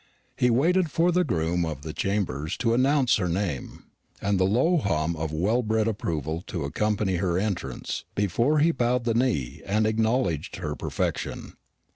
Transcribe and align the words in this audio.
He 0.35 0.49
waited 0.49 0.89
for 0.89 1.11
the 1.11 1.23
groom 1.23 1.63
of 1.63 1.83
the 1.83 1.93
chambers 1.93 2.57
to 2.57 2.73
announce 2.73 3.17
her 3.17 3.29
name, 3.29 3.83
and 4.19 4.39
the 4.39 4.47
low 4.47 4.77
hum 4.77 5.15
of 5.15 5.31
well 5.31 5.61
bred 5.61 5.87
approval 5.87 6.41
to 6.47 6.63
accompany 6.65 7.17
her 7.17 7.37
entrance, 7.37 8.03
before 8.15 8.57
he 8.57 8.71
bowed 8.71 9.03
the 9.03 9.13
knee 9.13 9.61
and 9.63 9.85
acknowledged 9.85 10.55
her 10.55 10.75
perfection. 10.75 11.53